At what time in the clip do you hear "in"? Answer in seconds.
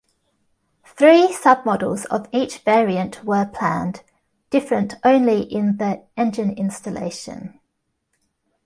5.43-5.77